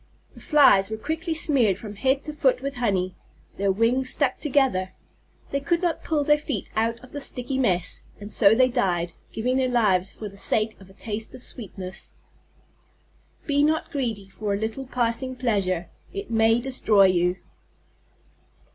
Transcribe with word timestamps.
The 0.33 0.39
Flies 0.41 0.89
were 0.89 0.97
quickly 0.97 1.35
smeared 1.35 1.77
from 1.77 1.93
head 1.95 2.23
to 2.23 2.33
foot 2.33 2.59
with 2.59 2.77
honey. 2.77 3.13
Their 3.57 3.71
wings 3.71 4.09
stuck 4.09 4.39
together. 4.39 4.93
They 5.51 5.59
could 5.59 5.83
not 5.83 6.03
pull 6.03 6.23
their 6.23 6.39
feet 6.39 6.71
out 6.75 6.99
of 7.01 7.11
the 7.11 7.21
sticky 7.21 7.59
mass. 7.59 8.01
And 8.19 8.33
so 8.33 8.55
they 8.55 8.67
died, 8.67 9.13
giving 9.31 9.57
their 9.57 9.69
lives 9.69 10.11
for 10.11 10.27
the 10.27 10.37
sake 10.37 10.75
of 10.81 10.89
a 10.89 10.93
taste 10.93 11.35
of 11.35 11.43
sweetness. 11.43 12.15
_Be 13.47 13.63
not 13.63 13.91
greedy 13.91 14.27
for 14.27 14.55
a 14.55 14.59
little 14.59 14.87
passing 14.87 15.35
pleasure. 15.35 15.91
It 16.11 16.31
may 16.31 16.59
destroy 16.59 17.05
you. 17.05 17.35